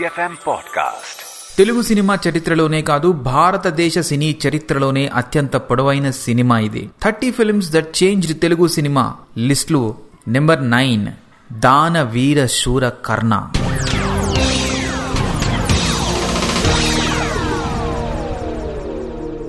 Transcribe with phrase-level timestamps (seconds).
[0.00, 0.34] Big FM
[1.58, 6.90] Telugu cinema చరిత్రలోనే కాదు భారతదేశ సినీ చరిత్రలోనే అత్యంత పొడవైన సినిమా ఇది.
[7.02, 9.14] Thirty films that change Telugu cinema.
[9.38, 9.94] లిస్ట్లు
[10.28, 11.06] number nine.
[11.52, 13.50] Dana Veera Soora Karna.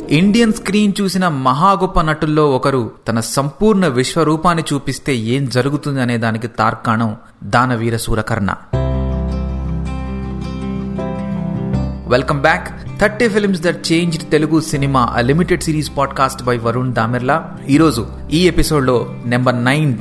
[0.10, 6.48] Indian screen చూసిన మహా గొప్ప నటుల్లో ఒకరు తన సంపూర్ణ విశ్వరూపాన్ని చూపిస్తే ఏం జరుగుతుంది అనే దానికి
[6.48, 8.56] తార్కాణం Danaveera Soorakarna
[12.08, 12.68] welcome back
[13.00, 17.38] thirty films that change Telugu cinema a limited series podcast by Varun Damerla
[17.70, 18.02] ఈరోజు
[18.34, 19.94] ఈ ఎపిసోడ్లో నెంబర్ నైన్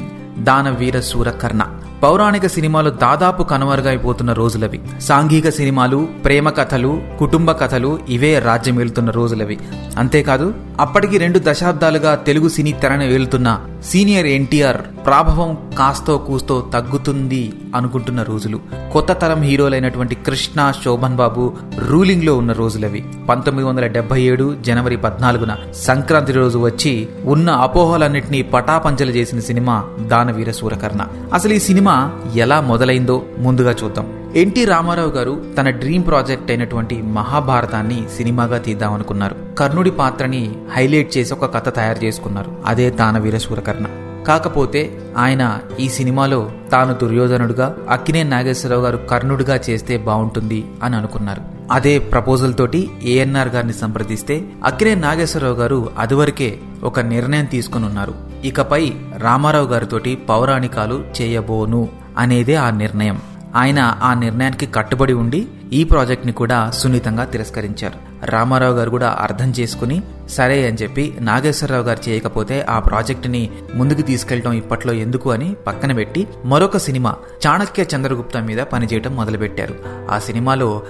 [0.44, 1.62] దానవీర సూరకర్ణ
[2.04, 4.80] పౌరాణిక సినిమాలు దాదాపు కనుమరుగైపోతున్న రోజులవి.
[5.00, 9.58] సాంఘిక సినిమాలు ప్రేమ కథలు కుటుంబ కథలు ఇవే రాజ్యమేలుతున్న రోజులవి.
[9.98, 18.22] అంతేకాదు అప్పటికి రెండు దశాబ్దాలుగా తెలుగు సినీ తెరను వేలుతున్న సీనియర్ ఎన్టీఆర్ ప్రాభవం కాస్తో కూస్తో తగ్గుతుంది అనుకుంటున్న
[18.22, 18.60] రోజులు.
[18.92, 21.52] కొత్త తరం హీరోలైనటువంటి కృష్ణ శోభన్ బాబు
[21.88, 23.04] రూలింగ్లో ఉన్న రోజులవి.
[23.28, 30.50] పంతొమ్మిది వందల డెబ్బై ఏడు జనవరి పద్నాలుగున సంక్రాంతి రోజు వచ్చి ఉన్న అపోహలన్నింటినీ పటాపంచలు చేసిన సినిమా దానవీర
[30.50, 31.06] సూరకర్ణ.
[31.34, 31.93] అసలు ఈ సినిమా
[32.34, 34.06] ఎలా మొదలైందో ముందుగా చూద్దాం.
[34.36, 39.36] ఎన్టీ రామారావు గారు తన డ్రీమ్ ప్రాజెక్ట్ అయినటువంటి మహాభారతాన్ని సినిమాగా తీద్దామనుకున్నారు.
[39.58, 40.42] కర్ణుడి పాత్రని
[40.72, 42.52] హైలైట్ చేసి ఒక కథ తయారు చేసుకున్నారు.
[42.66, 43.86] అదే దానవీర సూరకర్ణ
[44.26, 51.53] కాకపోతే ఆయన ఈ సినిమాలో తాను దుర్యోధనుడుగా అక్కినే నాగేశ్వరరావు గారు కర్ణుడిగా చేస్తే బాగుంటుంది అని అనుకున్నారు.
[51.70, 58.92] అదే ప్రపోజల్ తోటి ఏఎన్ఆర్ గారిని సంప్రదిస్తే అక్కినే నాగేశ్వరరావు గారు అదివరకే ఒక నిర్ణయం తీసుకుని ఉన్నారు ఇకపై
[59.18, 63.22] రామారావు గారితోటి పౌరాణికాలు చేయబోను అనేదే ఆ నిర్ణయం.
[63.54, 68.26] ఆయన ఆ నిర్ణయానికి కట్టుబడి ఉండి ఈ ప్రాజెక్ట్ని కూడా సున్నితంగా తిరస్కరించారు.
[68.26, 74.52] రామారావు గారు కూడా అర్థం చేసుకుని సరే అని చెప్పి నాగేశ్వరరావు గారు చేయకపోతే ఆ ప్రాజెక్టుని ముందుకు తీసుకెళ్ళడం
[74.52, 77.14] ఇప్పట్లో ఎందుకు అని పక్కన పెట్టి మరొక సినిమా
[77.46, 79.74] చాణక్య చంద్రగుప్త మీద పనిచేయటం మొదలుపెట్టారు.
[80.10, 80.82] ఆ సినిమాలో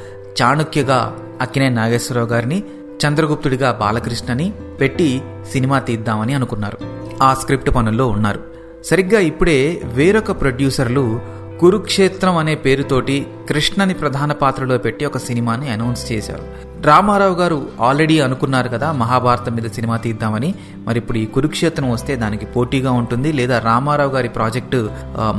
[0.42, 2.62] చాణుక్యగా అక్కినే నాగేశ్వరరావు గారిని
[3.06, 5.22] చంద్రగుప్తుడిగా బాలకృష్ణని పెట్టి
[5.52, 6.78] సినిమా తీద్దామని అనుకున్నారు.
[7.22, 8.40] ఆ స్క్రిప్ట్ పనుల్లో ఉన్నారు.
[8.84, 11.20] సరిగ్గా ఇప్పుడే వేరొక ప్రొడ్యూసర్లు
[11.64, 13.14] కురుక్షేత్రం అనే పేరుతోటి
[13.48, 16.44] కృష్ణని ప్రధాన పాత్రలో పెట్టి ఒక సినిమాని అనౌన్స్ చేశారు.
[16.88, 17.58] రామారావు గారు
[17.88, 20.50] ఆల్రెడీ అనుకున్నారు కదా మహాభారతం మీద సినిమా తీద్దామని.
[20.86, 24.80] మరి ఇప్పుడు ఈ కురుక్షేత్రం వస్తే దానికి పోటీగా ఉంటుంది లేదా రామారావు గారి ప్రాజెక్టు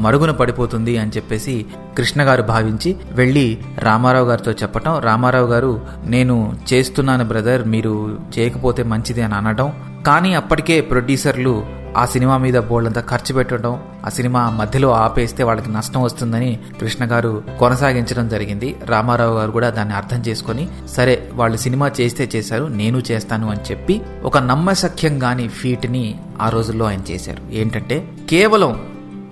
[0.06, 1.56] మరుగున పడిపోతుంది అని చెప్పేసి
[1.98, 3.48] కృష్ణ గారు భావించి వెళ్ళి
[3.80, 5.74] రామారావు గారితో చెప్పటం రామారావు గారు
[6.06, 6.38] నేను
[6.74, 7.96] చేస్తున్నాను బ్రదర్ మీరు
[8.38, 9.70] చేయకపోతే మంచిది అని అనడం
[10.08, 11.54] కానీ అప్పటికే ప్రొడ్యూసర్లు
[11.96, 17.44] ఆ సినిమా మీద బోల్డంతా ఖర్చు పెట్టడం ఆ సినిమా మధ్యలో ఆపేస్తే వాళ్ళకి నష్టం వస్తుందని కృష్ణ గారు
[17.60, 18.76] కొనసాగించడం జరిగింది.
[18.86, 24.02] రామారావు గారు కూడా దాన్ని అర్థం చేసుకొని సరే వాళ్ళు సినిమా చేస్తే చేశారు నేను చేస్తాను అని చెప్పి
[24.24, 27.42] ఒక నమ్మశక్యం గాని ఫీట్ని ఆ రోజుల్లో ఆయన చేశారు.
[27.52, 28.86] ఏంటంటే కేవలం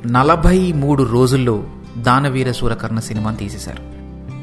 [0.06, 1.64] నలభై మూడు రోజుల్లో
[1.98, 3.84] దానవీర సూరకర్ణ సినిమాని తీసేశారు.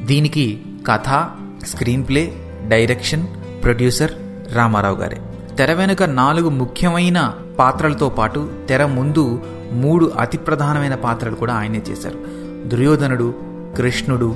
[0.05, 1.25] దీనికి కథ
[1.67, 2.33] screenplay
[2.67, 3.27] direction
[3.63, 4.11] producer
[4.53, 5.21] Ramarao గారే.
[5.57, 9.39] తెర వెనుక నాలుగు ముఖ్యమైన పాత్రలతో పాటు తెర ముందు
[9.71, 12.17] మూడు అతి ప్రధానమైన పాత్రలు కూడా ఆయనే చేశారు.
[12.67, 13.33] దుర్యోధనుడు
[13.77, 14.35] కృష్ణుడు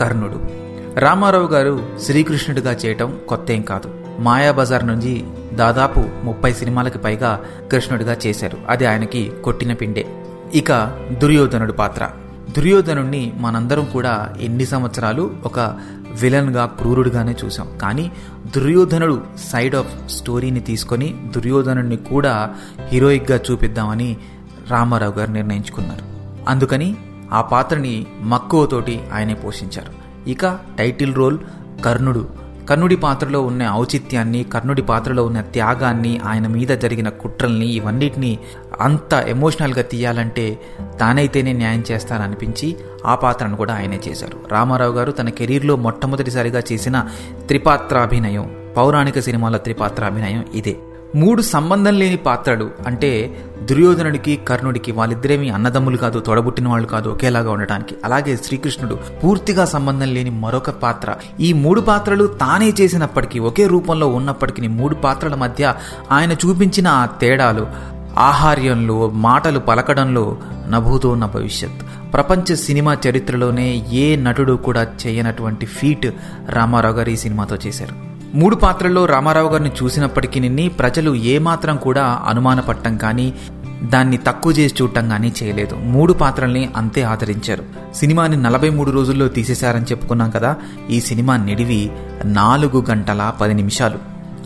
[0.00, 0.40] కర్ణుడు.
[1.00, 3.94] రామారావు గారు శ్రీకృష్ణుడిగా చేయటం కొత్త ఏం కాదు.
[4.18, 7.40] మాయాబజార్ నుంచి దాదాపు ముప్పై సినిమాలకి పైగా
[7.72, 8.58] కృష్ణుడిగా చేశారు.
[8.68, 10.06] అది ఆయనకి కొట్టిన పిండే.
[10.54, 12.08] ఇక దుర్యోధనుడు పాత్ర.
[12.52, 15.60] దుర్యోధనుడిని మనందరం కూడా ఎన్ని సంవత్సరాలు ఒక
[16.22, 18.12] విలన్గా క్రూరుడిగానే చూసాం కానీ
[18.56, 22.54] దుర్యోధనుడు సైడ్ ఆఫ్ స్టోరీని తీసుకొని దుర్యోధనుడిని కూడా
[22.88, 24.16] హీరోయిక్గా చూపిద్దామని
[24.70, 26.04] రామారావు గారు నిర్ణయించుకున్నారు.
[26.50, 26.96] అందుకని
[27.32, 30.28] ఆ పాత్రని మక్కువతోటి ఆయనే పోషించారు.
[30.30, 31.38] ఇక టైటిల్ రోల్
[31.84, 32.45] కర్ణుడు.
[32.68, 38.38] కర్ణుడి పాత్రలో ఉన్న ఔచిత్యాన్ని కర్ణుడి పాత్రలో ఉన్న త్యాగాన్ని ఆయన మీద జరిగిన కుట్రల్ని ఇవన్నిటిని
[38.80, 40.58] అంత ఎమోషనల్గా తీయాలంటే
[41.00, 42.76] తానైతేనే న్యాయం చేస్తాననిపించి
[43.06, 44.38] ఆ పాత్రను కూడా ఆయనే చేశారు.
[44.48, 47.08] రామారావు గారు తన కెరీర్లో మొట్టమొదటిసారిగా చేసిన
[47.46, 50.76] త్రిపాత్రాభినయం పౌరాణిక సినిమాల త్రిపాత్రాభినయం ఇదే.
[51.16, 57.94] మూడు సంబంధం లేని పాత్రలు అంటే దుర్యోధనుడికి కర్ణుడికి వాళ్ళిద్దరేమి అన్నదమ్ములు కాదు తొడబుట్టిన వాళ్ళు కాదు ఒకేలాగా ఉండటానికి.
[58.04, 61.14] అలాగే శ్రీకృష్ణుడు పూర్తిగా సంబంధం లేని మరొక పాత్ర.
[61.40, 65.74] ఈ మూడు పాత్రలు తానే చేసినప్పటికీ ఒకే రూపంలో ఉన్నప్పటికీ మూడు పాత్రల మధ్య
[66.12, 67.66] ఆయన చూపించిన ఆ తేడాలు
[68.18, 70.38] ఆహార్యంలో మాటలు పలకడంలో
[70.70, 72.12] నభూతో నా భవిష్యత్.
[72.12, 76.06] ప్రపంచ సినిమా చరిత్రలోనే ఏ నటుడు కూడా చేయనటువంటి ఫీట్
[76.48, 78.15] రామారావు గారు ఈ సినిమాతో చేశారు.
[78.36, 83.34] మూడు పాత్రల్లో రామారావు గారిని చూసినప్పటికీ నిన్ని ప్రజలు ఏమాత్రం కూడా అనుమానపట్టం కానీ
[83.82, 85.74] దాన్ని తక్కువ చేసి చూడటం కానీ చేయలేదు.
[85.74, 87.64] మూడు పాత్రల్ని అంతే ఆదరించారు.
[87.94, 90.56] సినిమాని నలభై మూడు రోజుల్లో తీసేశారని చెప్పుకున్నాం కదా
[90.90, 91.90] ఈ సినిమా నిడివి
[92.24, 93.98] నాలుగు గంటల పది నిమిషాలు.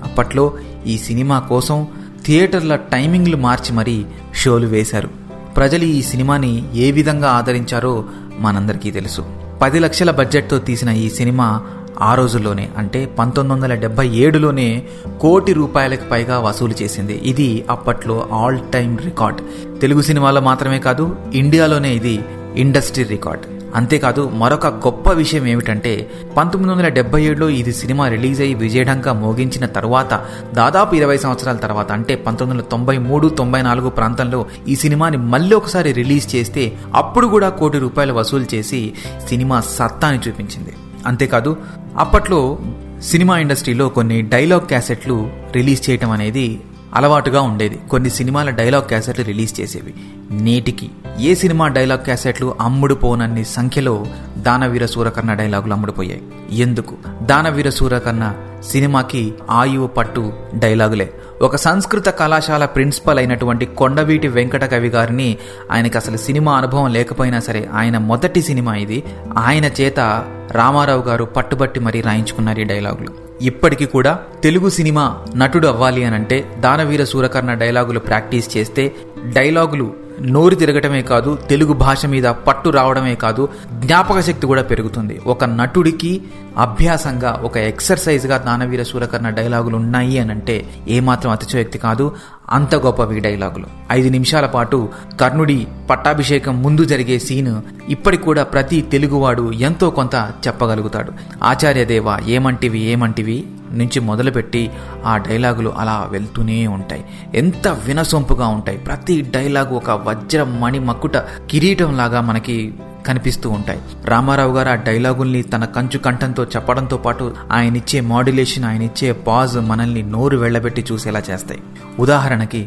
[0.05, 0.53] అప్పట్లో
[0.87, 1.87] ఈ సినిమా కోసం
[2.27, 4.05] థియేటర్ల టైమింగ్లు మార్చి మరీ
[4.35, 5.09] షోలు వేశారు.
[5.57, 8.05] ప్రజలు ఈ సినిమాని ఏ విధంగా ఆదరించారో
[8.39, 9.25] మనందరికీ తెలుసు.
[9.63, 11.63] పది లక్షల బడ్జెట్తో తీసిన ఈ సినిమా
[12.03, 14.83] ఆ రోజుల్లోనే అంటే పంతొమ్మిది వందల డెబ్బై ఏడులోనే
[15.21, 17.21] కోటి రూపాయలకు పైగా వసూలు చేసింది.
[17.25, 19.41] ఇది అప్పట్లో ఆల్ టైమ్ రికార్డ్.
[19.81, 22.25] తెలుగు సినిమాలో మాత్రమే కాదు ఇండియాలోనే ఇది
[22.57, 23.43] ఇండస్ట్రీ రికార్డ్.
[23.75, 29.67] అంతేకాదు మరొక గొప్ప విషయం ఏమిటంటే పంతొమ్మిది వందల డెబ్బై ఏడులో ఇది సినిమా రిలీజ్ అయ్యి విజయఢంగా మోగించిన
[29.67, 30.21] తర్వాత
[30.55, 35.57] దాదాపు ఇరవై సంవత్సరాల తర్వాత అంటే పంతొమ్మిది వందల తొంభై మూడు తొంభై నాలుగు ప్రాంతంలో ఈ సినిమాని మళ్ళీ
[35.57, 38.93] ఒకసారి రిలీజ్ చేస్తే అప్పుడు కూడా కోటి రూపాయలు వసూలు చేసి
[39.29, 40.73] సినిమా సత్తాని చూపించింది.
[41.07, 41.57] అంతేకాదు
[41.99, 42.59] అప్పట్లో
[43.03, 46.61] సినిమా ఇండస్ట్రీలో కొన్ని డైలాగ్ క్యాసెట్లు రిలీజ్ చేయటం అనేది
[46.95, 47.81] అలవాటుగా ఉండేది.
[47.91, 49.95] కొన్ని సినిమాల డైలాగ్ క్యాసెట్లు రిలీజ్ చేసేవి.
[50.31, 54.07] నేటికి ఏ సినిమా డైలాగ్ క్యాసెట్లు అమ్ముడుపోనన్ని సంఖ్యలో
[54.39, 56.23] దానవీర సూరకర్ణ డైలాగులు అమ్ముడుపోయాయి.
[56.53, 56.97] ఎందుకు?
[57.23, 58.35] దానవీర సూరకర్ణ
[58.71, 61.13] సినిమాకి ఆయువు పట్టు డైలాగులే.
[61.43, 65.37] ఒక సంస్కృత కళాశాల ప్రిన్సిపల్ అయినటువంటి కొండవీటి వెంకట కవి గారిని
[65.71, 69.05] ఆయనకి అసలు సినిమా అనుభవం లేకపోయినా సరే ఆయన మొదటి సినిమా ఇది.
[69.39, 73.09] ఆయన చేత రామారావు గారు పట్టుబట్టి మరీ రాయించుకున్నారు ఈ డైలాగులు.
[73.43, 78.95] ఇప్పటికీ కూడా తెలుగు సినిమా నటుడు అవ్వాలి అనంటే దానవీర సూరకర్ణ డైలాగులు ప్రాక్టీస్ చేస్తే
[79.25, 85.21] డైలాగులు నోరు తిరగటమే కాదు తెలుగు భాష మీద పట్టు రావడమే కాదు జ్ఞాపక శక్తి కూడా పెరుగుతుంది.
[85.27, 86.23] ఒక నటుడికి
[86.59, 92.13] అభ్యాసంగా ఒక ఎక్సర్సైజ్గా దానవీర సూరకర్ణ డైలాగులు ఉన్నాయి అని అంటే ఏమాత్రం అతిశయోక్తి కాదు.
[92.53, 93.67] అంత గొప్పవి డైలాగులు.
[93.93, 94.89] ఐదు నిమిషాల పాటు
[95.21, 101.13] కర్ణుడి పట్టాభిషేకం ముందు జరిగే సీన్ ఇప్పటికి కూడా ప్రతి తెలుగువాడు ఎంతో కొంత చెప్పగలుగుతాడు.
[101.45, 103.45] ఆచార్యదేవ ఏమంటివి ఏమంటివి?
[103.73, 104.71] నుంచి మొదలుపెట్టి
[105.05, 107.05] ఆ డైలాగులు అలా వెళ్తూనే ఉంటాయి.
[107.35, 108.79] ఎంత వినసొంపుగా ఉంటాయి.
[108.79, 111.17] ప్రతి డైలాగు ఒక వజ్ర మణి మక్కుట
[111.51, 112.75] కిరీటం లాగా మనకి
[113.07, 113.81] కనిపిస్తూ ఉంటాయి.
[114.05, 119.57] రామారావు గారు ఆ డైలాగుల్ని తన కంచు కంఠంతో చెప్పడంతో పాటు ఆయన ఇచ్చే మాడ్యులేషన్ ఆయన ఇచ్చే పాజ్
[119.57, 121.63] మనల్ని నోరు వెళ్ళబెట్టి చూసేలా చేస్తాయి.
[121.99, 122.63] ఉదాహరణకి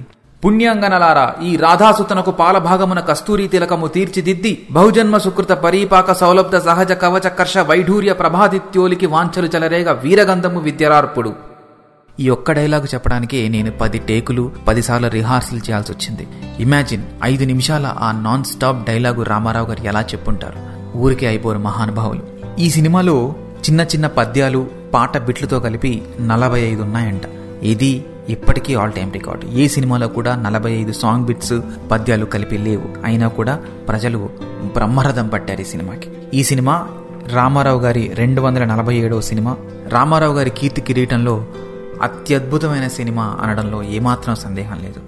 [0.46, 9.06] పుణ్యాంగనలారా ఈ రాధాసుతనకు పాలభాగమున కస్తూరి తిలకము తీర్చిదిద్ది బహుజన్మ సుకృత పరీపాక సౌలభ్య సహజ కవచకర్ష వైఢూర్య ప్రభాదిత్యోలికి
[9.06, 11.34] వాంఛలు చలరేగ వీరగంధము విద్యరార్పుడు.
[12.20, 16.28] ఈ ఒక్క డైలాగు చెప్పడానికి నేను పది టేకులు పదిసార్లు రిహార్సల్ చేయాల్సి వచ్చింది
[16.60, 20.74] ఇమాజిన్ ఐదు నిమిషాల ఆ నాన్ స్టాప్ డైలాగు రామారావు గారు ఎలా చెప్పుంటారు?
[20.98, 22.22] ఊరికే అయిపోరు మహానుభావులు.
[22.60, 23.36] ఈ సినిమాలో
[23.70, 27.22] చిన్న చిన్న పద్యాలు పాట బిట్లతో కలిపి నలభై ఐదు ఉన్నాయంట.
[27.64, 31.54] ఇది ఇప్పటికీ ఆల్ టైమ్ రికార్డ్ ఏ సినిమాలో కూడా నలభై ఐదు సాంగ్ బిట్స్
[31.92, 33.06] పద్యాలు కలిపి లేవు.
[33.06, 33.56] అయినా కూడా
[33.88, 34.30] ప్రజలు
[34.76, 36.10] బ్రహ్మరథం పట్టారు ఈ సినిమాకి.
[36.34, 36.88] ఈ సినిమా
[37.28, 39.58] రామారావు గారి రెండు వందల నలభై ఏడవ సినిమా.
[39.88, 41.46] రామారావు గారి కీర్తి కిరీటంలో
[42.02, 45.00] అత్యద్భుతమైన సినిమా అనడంలో ఏమాత్రం సందేహం లేదు.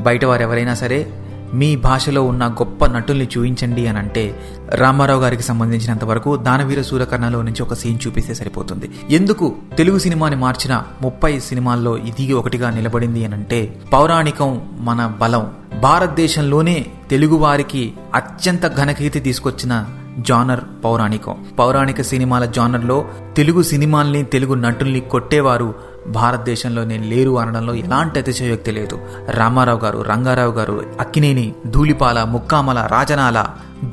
[0.00, 1.12] బయట వారు ఎవరైనా సరే
[1.54, 4.40] మీ భాషలో ఉన్న గొప్ప నటుల్ని చూపించండి అని అంటే
[4.74, 8.90] రామారావు గారికి సంబంధించినంత వరకు దానవీర సూరకర్ణలో నుంచి ఒక సీన్ చూపిస్తే సరిపోతుంది.
[9.10, 9.56] ఎందుకు?
[9.78, 15.50] తెలుగు సినిమాని మార్చిన ముప్పై సినిమాల్లో ఇది ఒకటిగా నిలబడింది అని అంటే పౌరాణికం మన బలం.
[15.80, 19.86] భారతదేశంలోనే తెలుగు వారికి అత్యంత ఘనకీర్తి తీసుకొచ్చిన
[20.18, 21.36] జానర్ పౌరాణికం.
[21.58, 23.04] పౌరాణిక సినిమాల జానర్లో
[23.36, 28.98] తెలుగు సినిమాల్ని తెలుగు నటుల్ని కొట్టేవారు భారతదేశంలోనే లేరు అనడంలో ఎలాంటి అతిశయోక్తి లేదు.
[29.30, 33.46] రామారావు గారు రంగారావు గారు అక్కినేని ధూళిపాల ముక్కామల రాజనాల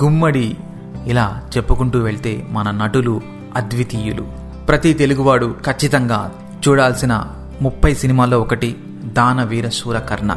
[0.04, 0.58] గుమ్మడి
[1.06, 3.22] ఇలా చెప్పుకుంటూ వెళ్తే మన నటులు
[3.56, 4.28] అద్వితీయులు.
[4.68, 6.32] ప్రతి తెలుగువాడు ఖచ్చితంగా
[6.68, 7.26] చూడాల్సిన
[7.62, 10.36] ముప్పై సినిమాల్లో ఒకటి దాన వీర శూరకర్ణ.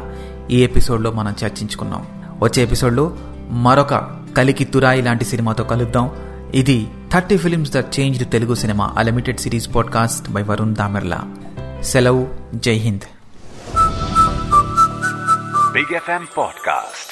[0.51, 2.07] ఈ ఎపిసోడ్లో మనం చర్చించుకున్నాం.
[2.43, 3.17] వచ్చే ఎపిసోడ్లో
[3.51, 6.11] మరొక కలికి తురాయి లాంటి సినిమాతో కలుద్దాం.
[6.55, 11.21] ఇది thirty films the changed Telugu cinema a limited limited series podcast by Varun Damerla.
[11.85, 13.05] सलऊ Jai Hind.
[15.75, 17.12] Big F M podcast